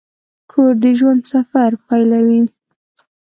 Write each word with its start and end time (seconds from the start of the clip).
کور 0.51 0.73
د 0.81 0.83
ژوند 0.99 1.21
سفر 1.33 1.71
پیلوي. 1.87 2.41